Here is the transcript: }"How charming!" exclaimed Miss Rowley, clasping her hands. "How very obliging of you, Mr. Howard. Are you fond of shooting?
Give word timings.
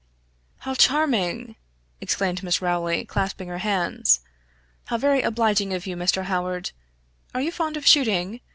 }"How 0.65 0.73
charming!" 0.73 1.57
exclaimed 2.01 2.41
Miss 2.41 2.59
Rowley, 2.59 3.05
clasping 3.05 3.49
her 3.49 3.59
hands. 3.59 4.21
"How 4.85 4.97
very 4.97 5.21
obliging 5.21 5.75
of 5.75 5.85
you, 5.85 5.95
Mr. 5.95 6.23
Howard. 6.23 6.71
Are 7.35 7.41
you 7.41 7.51
fond 7.51 7.77
of 7.77 7.85
shooting? 7.85 8.41